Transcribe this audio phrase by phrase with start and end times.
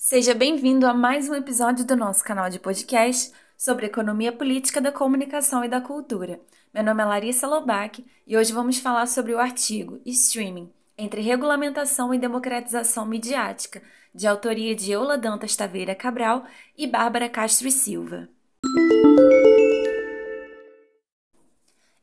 [0.00, 4.92] Seja bem-vindo a mais um episódio do nosso canal de podcast sobre economia política da
[4.92, 6.40] comunicação e da cultura.
[6.72, 12.14] Meu nome é Larissa Lobac e hoje vamos falar sobre o artigo Streaming entre regulamentação
[12.14, 13.82] e democratização midiática,
[14.14, 16.46] de autoria de Eula Dantas Taveira Cabral
[16.76, 18.28] e Bárbara Castro e Silva.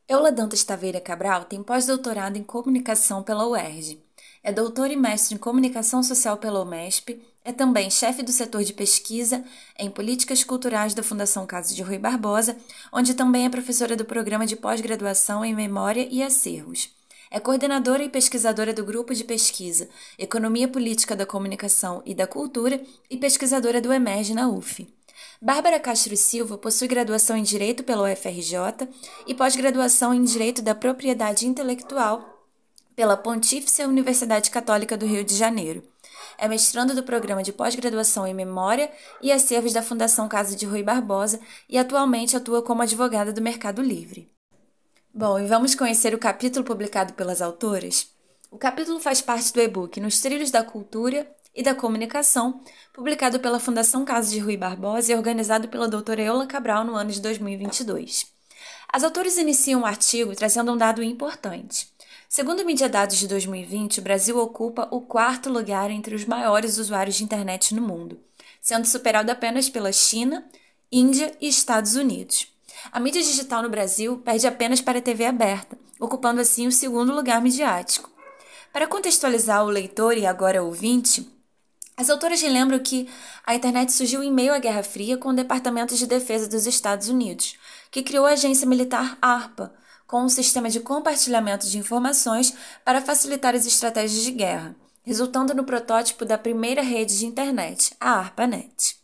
[0.06, 4.04] Eula Dantas Taveira Cabral tem pós-doutorado em comunicação pela UERJ.
[4.44, 8.74] É doutora e mestre em comunicação social pela UMESP, é também chefe do setor de
[8.74, 9.44] pesquisa
[9.78, 12.58] em políticas culturais da Fundação Caso de Rui Barbosa,
[12.92, 16.90] onde também é professora do programa de pós-graduação em Memória e Acervos.
[17.30, 19.88] É coordenadora e pesquisadora do grupo de pesquisa
[20.18, 24.88] Economia Política da Comunicação e da Cultura e pesquisadora do Emerge na UF.
[25.40, 28.90] Bárbara Castro Silva possui graduação em Direito pela UFRJ
[29.28, 32.36] e pós-graduação em Direito da Propriedade Intelectual
[32.96, 35.84] pela Pontífice Universidade Católica do Rio de Janeiro.
[36.38, 40.84] É mestrando do programa de pós-graduação em Memória e Acervos da Fundação Casa de Rui
[40.84, 44.32] Barbosa e atualmente atua como advogada do Mercado Livre.
[45.14, 48.10] Bom, e vamos conhecer o capítulo publicado pelas autoras?
[48.52, 52.62] O capítulo faz parte do e-book Nos Trilhos da Cultura e da Comunicação,
[52.94, 57.12] publicado pela Fundação Caso de Rui Barbosa e organizado pela doutora Eula Cabral no ano
[57.12, 58.28] de 2022.
[58.92, 61.95] As autoras iniciam o artigo trazendo um dado importante.
[62.36, 66.78] Segundo o Mídia Dados de 2020, o Brasil ocupa o quarto lugar entre os maiores
[66.78, 68.20] usuários de internet no mundo,
[68.60, 70.46] sendo superado apenas pela China,
[70.92, 72.54] Índia e Estados Unidos.
[72.92, 77.16] A mídia digital no Brasil perde apenas para a TV aberta, ocupando assim o segundo
[77.16, 78.12] lugar midiático.
[78.74, 81.26] Para contextualizar o leitor e agora ouvinte,
[81.96, 83.08] as autoras relembram que
[83.46, 87.08] a internet surgiu em meio à Guerra Fria com o Departamento de Defesa dos Estados
[87.08, 87.56] Unidos,
[87.90, 89.74] que criou a agência militar ARPA,
[90.08, 92.54] com um sistema de compartilhamento de informações
[92.84, 98.12] para facilitar as estratégias de guerra, resultando no protótipo da primeira rede de internet, a
[98.12, 98.98] ARPANET.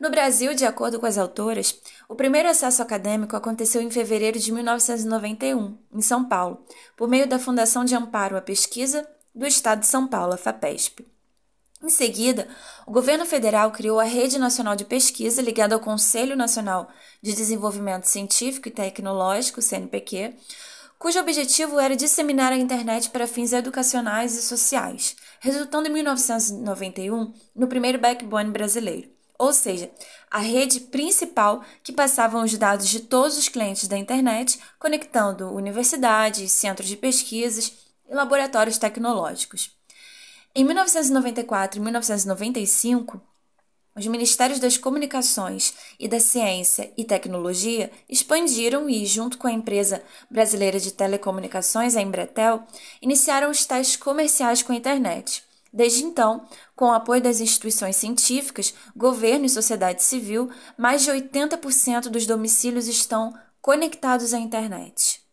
[0.00, 4.52] No Brasil, de acordo com as autoras, o primeiro acesso acadêmico aconteceu em fevereiro de
[4.52, 6.64] 1991, em São Paulo,
[6.96, 11.04] por meio da Fundação de Amparo à Pesquisa do Estado de São Paulo, a FAPESP.
[11.82, 12.48] Em seguida,
[12.86, 16.88] o governo federal criou a Rede Nacional de Pesquisa, ligada ao Conselho Nacional
[17.22, 20.34] de Desenvolvimento Científico e Tecnológico, CNPq,
[20.98, 27.68] cujo objetivo era disseminar a internet para fins educacionais e sociais, resultando em 1991 no
[27.68, 29.88] primeiro backbone brasileiro ou seja,
[30.30, 36.50] a rede principal que passava os dados de todos os clientes da internet, conectando universidades,
[36.50, 37.72] centros de pesquisas
[38.10, 39.77] e laboratórios tecnológicos.
[40.54, 43.20] Em 1994 e 1995,
[43.98, 50.02] os Ministérios das Comunicações e da Ciência e Tecnologia expandiram e, junto com a empresa
[50.30, 52.62] brasileira de telecomunicações, a Embratel,
[53.02, 55.42] iniciaram os testes comerciais com a internet.
[55.72, 62.08] Desde então, com o apoio das instituições científicas, governo e sociedade civil, mais de 80%
[62.08, 65.27] dos domicílios estão conectados à internet.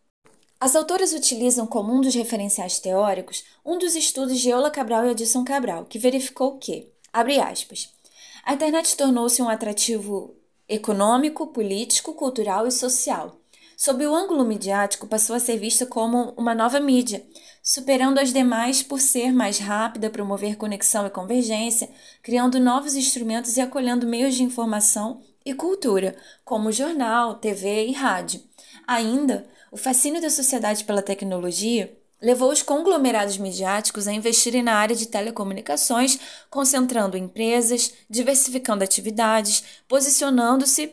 [0.66, 5.10] As autoras utilizam como um dos referenciais teóricos um dos estudos de Eula Cabral e
[5.12, 7.94] Edson Cabral, que verificou que, abre aspas,
[8.42, 10.34] a internet tornou-se um atrativo
[10.68, 13.38] econômico, político, cultural e social
[13.76, 17.22] Sob o ângulo midiático, passou a ser vista como uma nova mídia,
[17.62, 21.90] superando as demais por ser mais rápida, promover conexão e convergência,
[22.22, 28.42] criando novos instrumentos e acolhendo meios de informação e cultura, como jornal, TV e rádio.
[28.86, 34.96] Ainda, o fascínio da sociedade pela tecnologia levou os conglomerados midiáticos a investirem na área
[34.96, 36.18] de telecomunicações,
[36.48, 40.92] concentrando empresas, diversificando atividades, posicionando-se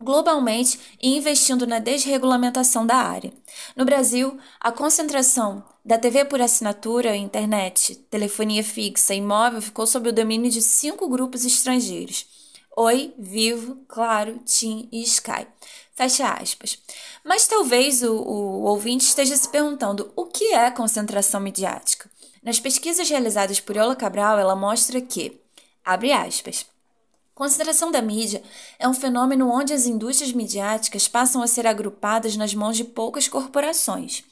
[0.00, 3.32] globalmente e investindo na desregulamentação da área.
[3.76, 10.08] No Brasil, a concentração da TV por assinatura, internet, telefonia fixa e móvel ficou sob
[10.08, 12.26] o domínio de cinco grupos estrangeiros:
[12.82, 15.46] Oi, Vivo, Claro, TIM e Sky.
[15.94, 16.78] Fecha aspas.
[17.22, 22.10] Mas talvez o, o ouvinte esteja se perguntando o que é concentração midiática.
[22.42, 25.38] Nas pesquisas realizadas por Yola Cabral, ela mostra que,
[25.84, 26.64] abre aspas,
[27.34, 28.42] Concentração da mídia
[28.78, 33.28] é um fenômeno onde as indústrias midiáticas passam a ser agrupadas nas mãos de poucas
[33.28, 34.24] corporações.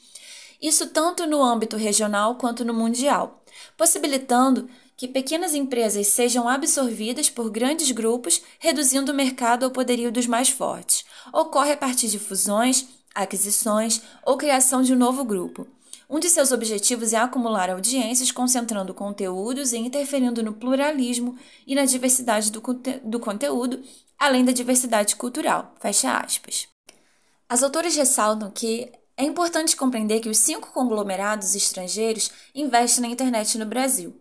[0.61, 3.43] Isso tanto no âmbito regional quanto no mundial,
[3.77, 10.27] possibilitando que pequenas empresas sejam absorvidas por grandes grupos, reduzindo o mercado ao poderio dos
[10.27, 11.05] mais fortes.
[11.31, 12.85] Ocorre a partir de fusões,
[13.15, 15.65] aquisições ou criação de um novo grupo.
[16.09, 21.85] Um de seus objetivos é acumular audiências, concentrando conteúdos e interferindo no pluralismo e na
[21.85, 23.81] diversidade do, conte do conteúdo,
[24.17, 25.73] além da diversidade cultural.
[25.79, 26.67] Fecha aspas.
[27.47, 33.57] As autoras ressaltam que é importante compreender que os cinco conglomerados estrangeiros investem na internet
[33.57, 34.17] no Brasil.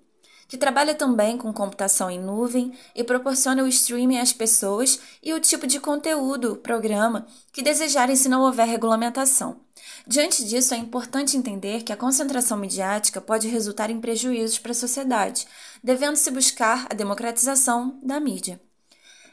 [0.48, 5.40] que trabalha também com computação em nuvem e proporciona o streaming às pessoas e o
[5.40, 9.60] tipo de conteúdo, programa, que desejarem se não houver regulamentação.
[10.06, 14.74] Diante disso, é importante entender que a concentração midiática pode resultar em prejuízos para a
[14.74, 15.46] sociedade,
[15.84, 18.58] devendo-se buscar a democratização da mídia.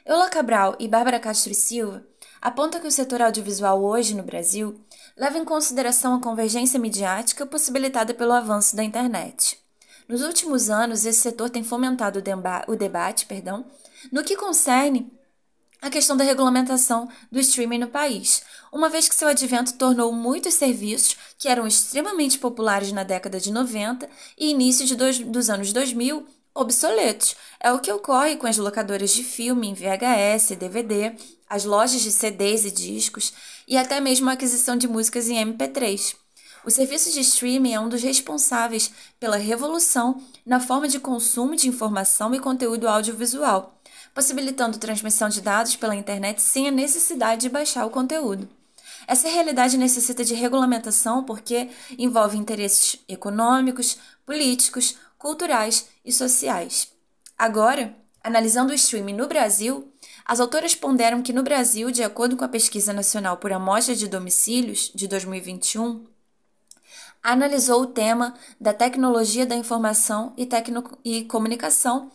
[0.06, 2.06] Eula Cabral e Bárbara Castro e Silva
[2.42, 4.80] apontam que o setor audiovisual hoje no Brasil
[5.18, 9.60] leva em consideração a convergência midiática possibilitada pelo avanço da internet.
[10.08, 13.66] Nos últimos anos, esse setor tem fomentado o, deba o debate perdão,
[14.12, 15.12] no que concerne
[15.82, 20.56] a questão da regulamentação do streaming no país, uma vez que seu advento tornou muitos
[20.56, 25.72] serviços que eram extremamente populares na década de 90 e início de dois, dos anos
[25.72, 27.36] 2000 obsoletos.
[27.60, 31.16] É o que ocorre com as locadoras de filme em VHS, DVD,
[31.50, 33.34] as lojas de CDs e discos
[33.68, 36.16] e até mesmo a aquisição de músicas em MP3.
[36.66, 41.68] O serviço de streaming é um dos responsáveis pela revolução na forma de consumo de
[41.68, 43.80] informação e conteúdo audiovisual,
[44.16, 48.50] possibilitando transmissão de dados pela internet sem a necessidade de baixar o conteúdo.
[49.08, 56.88] Essa realidade necessita de regulamentação porque envolve interesses econômicos, políticos, culturais e sociais.
[57.38, 59.92] Agora, analisando o streaming no Brasil,
[60.26, 64.08] as autoras ponderam que no Brasil, de acordo com a Pesquisa Nacional por Amostra de
[64.08, 66.04] Domicílios de 2021,
[67.22, 72.12] analisou o tema da tecnologia da informação e, tecno e comunicação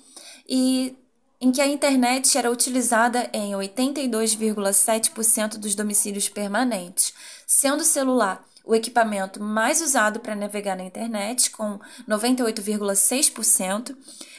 [0.49, 0.97] e
[1.41, 7.15] em que a internet era utilizada em 82,7% dos domicílios permanentes,
[7.47, 13.97] sendo o celular o equipamento mais usado para navegar na internet, com 98,6%,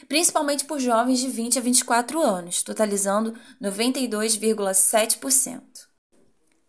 [0.08, 5.60] principalmente por jovens de 20 a 24 anos, totalizando 92,7%.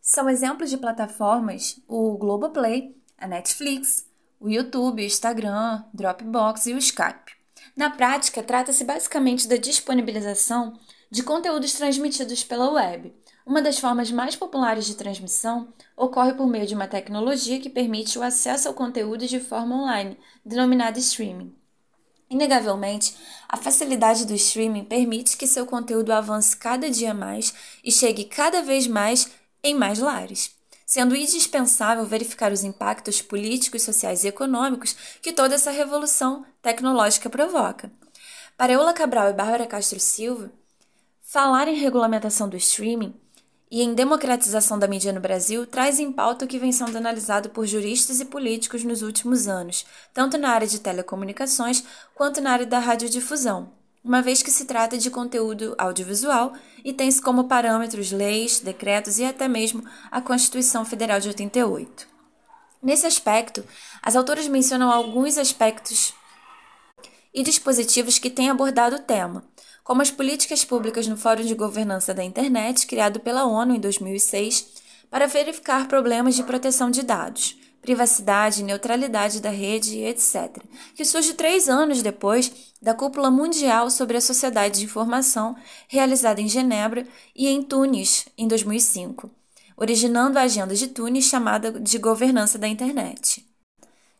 [0.01, 4.06] São exemplos de plataformas o Globoplay, a Netflix,
[4.42, 7.31] o YouTube, o Instagram, Dropbox e o Skype.
[7.77, 10.77] Na prática, trata-se basicamente da disponibilização
[11.10, 13.13] de conteúdos transmitidos pela web.
[13.45, 18.18] Uma das formas mais populares de transmissão ocorre por meio de uma tecnologia que permite
[18.18, 21.54] o acesso ao conteúdo de forma online, denominada streaming.
[22.30, 23.16] Inegavelmente,
[23.48, 27.54] a facilidade do streaming permite que seu conteúdo avance cada dia mais
[27.84, 29.30] e chegue cada vez mais
[29.63, 30.56] em mais lares
[30.94, 37.92] sendo indispensável verificar os impactos políticos, sociais e econômicos que toda essa revolução tecnológica provoca.
[38.56, 40.51] Para Eula Cabral e Bárbara Castro Silva,
[41.19, 43.19] falar em regulamentação do streaming
[43.74, 47.50] e em democratização da mídia no Brasil traz em pauta o que vem sendo analisado
[47.50, 49.84] por juristas e políticos nos últimos anos,
[50.14, 51.84] tanto na área de telecomunicações
[52.14, 53.72] quanto na área da radiodifusão
[54.04, 56.54] uma vez que se trata de conteúdo audiovisual
[56.84, 62.06] e tem-se como parâmetros leis, decretos e até mesmo a Constituição Federal de 88.
[62.81, 63.64] Nesse aspecto,
[64.02, 66.14] as autoras mencionam alguns aspectos
[67.34, 69.44] e dispositivos que têm abordado o tema,
[69.83, 74.68] como as políticas públicas no Fórum de Governança da Internet, criado pela ONU em 2006,
[75.09, 80.57] para verificar problemas de proteção de dados, privacidade, neutralidade da rede, etc.,
[80.95, 85.56] que surge três anos depois da Cúpula Mundial sobre a Sociedade de Informação,
[85.88, 87.06] realizada em Genebra
[87.36, 89.29] e em Tunis, em 2005,
[89.75, 93.45] originando a Agenda de Tunis chamada de Governança da Internet.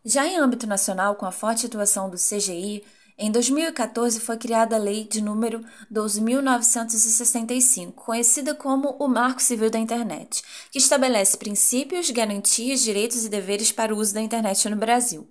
[0.06, 2.84] Já em âmbito nacional, com a forte atuação do CGI,
[3.18, 9.78] em 2014 foi criada a Lei de número 12.965, conhecida como o Marco Civil da
[9.78, 15.28] Internet, que estabelece princípios, garantias, direitos e deveres para o uso da internet no Brasil.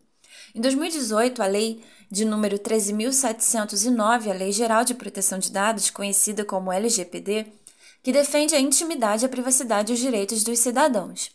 [0.54, 6.44] Em 2018, a Lei de número 13.709, a Lei Geral de Proteção de Dados, conhecida
[6.44, 7.46] como LGPD,
[8.02, 11.30] que defende a intimidade, a privacidade e os direitos dos cidadãos.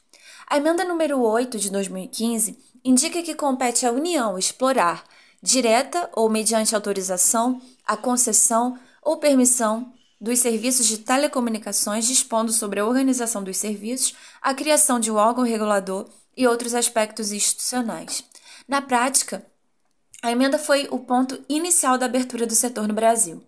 [0.50, 5.04] A emenda número 8 de 2015 indica que compete à União explorar
[5.42, 12.86] direta ou mediante autorização, a concessão ou permissão dos serviços de telecomunicações, dispondo sobre a
[12.86, 18.24] organização dos serviços, a criação de um órgão regulador e outros aspectos institucionais.
[18.68, 19.46] Na prática,
[20.22, 23.44] a emenda foi o ponto inicial da abertura do setor no Brasil.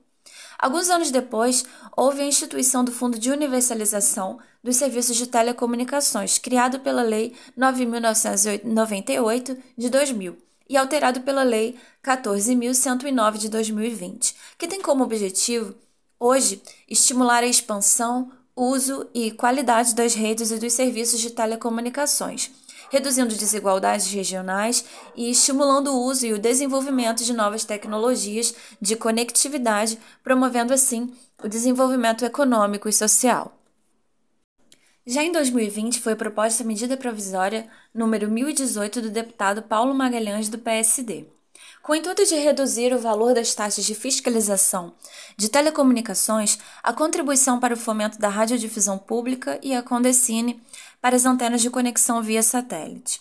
[0.57, 1.65] Alguns anos depois,
[1.95, 9.57] houve a instituição do Fundo de Universalização dos Serviços de Telecomunicações, criado pela Lei 9.998
[9.77, 10.37] de 2000,
[10.69, 15.73] e alterado pela Lei 14.109 de 2020, que tem como objetivo,
[16.19, 22.51] hoje, estimular a expansão, uso e qualidade das redes e dos serviços de telecomunicações,
[22.91, 24.85] reduzindo desigualdades regionais
[25.15, 31.11] e estimulando o uso e o desenvolvimento de novas tecnologias de conectividade, promovendo assim
[31.43, 33.58] o desenvolvimento econômico e social.
[35.11, 40.59] Já em 2020 foi proposta a medida provisória número 1018 do deputado Paulo Magalhães do
[40.59, 41.25] PSD.
[41.81, 44.93] Com o intuito de reduzir o valor das taxas de fiscalização
[45.35, 50.61] de telecomunicações, a contribuição para o fomento da radiodifusão pública e a Condecine
[51.01, 53.19] para as antenas de conexão via satélite.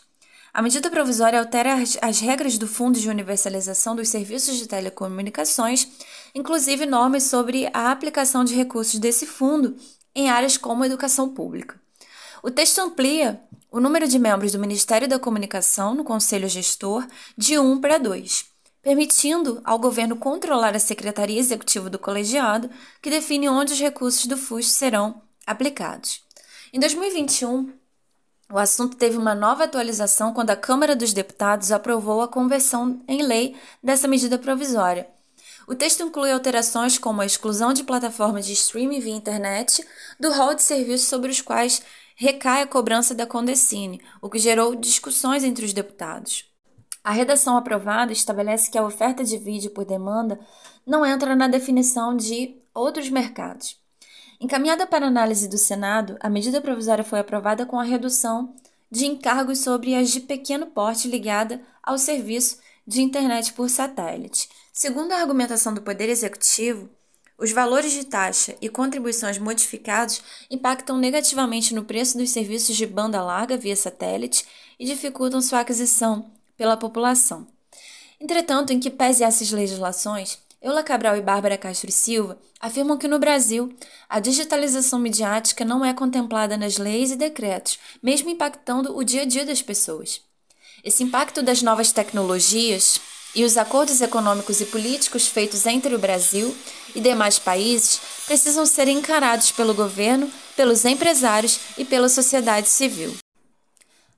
[0.53, 5.89] A medida provisória altera as, as, regras do Fundo de Universalização dos Serviços de Telecomunicações,
[6.35, 9.75] inclusive normas sobre a aplicação de recursos desse fundo
[10.15, 11.81] em áreas como educação pública.
[12.43, 17.59] O texto amplia o número de membros do Ministério da Comunicação no Conselho Gestor de
[17.59, 18.47] 1 para 2,
[18.83, 22.71] permitindo ao governo controlar a Secretaria Executiva do Colegiado,
[23.03, 26.23] que define onde os recursos do FUS serão aplicados.
[26.73, 27.73] Em 2021,
[28.51, 33.23] o assunto teve uma nova atualização quando a Câmara dos Deputados aprovou a conversão em
[33.23, 35.07] lei dessa medida provisória.
[35.69, 39.87] O texto inclui alterações como a exclusão de plataformas de streaming via internet
[40.19, 41.83] do rol de serviços sobre os quais
[42.17, 46.47] recai a cobrança da Condecine, o que gerou discussões entre os deputados.
[47.05, 50.41] A redação aprovada estabelece que a oferta de vídeo por demanda
[50.87, 53.77] não entra na definição de outros mercados.
[54.41, 58.55] Encaminhada para análise do Senado, a medida provisória foi aprovada com a redução
[58.91, 62.57] de encargos sobre as de pequeno porte ligada ao serviço
[62.89, 64.49] de internet por satélite.
[64.73, 66.89] Segundo a argumentação do Poder Executivo,
[67.37, 73.23] os valores de taxa e contribuições modificados impactam negativamente no preço dos serviços de banda
[73.23, 74.47] larga via satélite
[74.79, 77.47] e dificultam sua aquisição pela população.
[78.19, 83.19] Entretanto, em que pese essas legislações, Eula Cabral e Bárbara Castro Silva afirmam que no
[83.19, 83.71] Brasil
[84.09, 89.27] a digitalização midiática não é contemplada nas leis e decretos, mesmo impactando o dia a
[89.27, 90.27] dia das pessoas.
[90.89, 92.99] Esse impacto das novas tecnologias
[93.35, 96.57] e os acordos econômicos e políticos feitos entre o Brasil
[96.95, 103.15] e demais países precisam ser encarados pelo governo, pelos empresários e pela sociedade civil.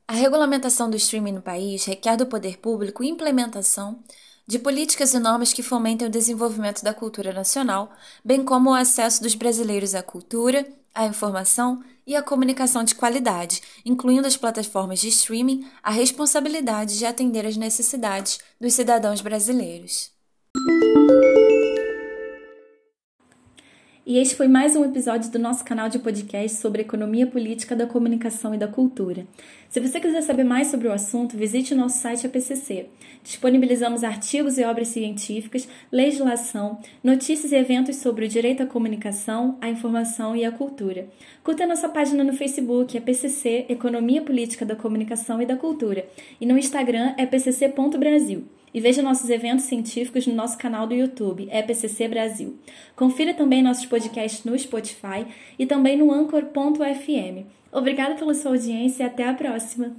[0.06, 3.98] A regulamentação do streaming no país requer do poder público implementação
[4.46, 7.90] de políticas e normas que fomentem o desenvolvimento da cultura nacional,
[8.24, 13.62] bem como o acesso dos brasileiros à cultura, à informação e à comunicação de qualidade,
[13.86, 20.10] incluindo as plataformas de streaming, a responsabilidade de atender às necessidades dos cidadãos brasileiros.
[24.10, 27.86] E este foi mais um episódio do nosso canal de podcast sobre economia política da
[27.86, 29.24] comunicação e da cultura.
[29.68, 32.88] Se você quiser saber mais sobre o assunto, visite o nosso site APCC.
[33.22, 39.68] Disponibilizamos artigos e obras científicas, legislação, notícias e eventos sobre o direito à comunicação, à
[39.68, 41.08] informação e à cultura.
[41.44, 46.04] Curta nossa página no Facebook, APCC Economia Política da Comunicação e da Cultura,
[46.40, 48.44] e no Instagram é pcc.brasil.
[48.72, 52.56] E veja nossos eventos científicos no nosso canal do YouTube, EPCC Brasil.
[52.94, 53.99] Confira também nossos podcasts
[54.44, 55.26] no Spotify
[55.58, 57.46] e também no Anchor.fm.
[57.72, 59.96] Obrigada pela sua audiência e até a próxima!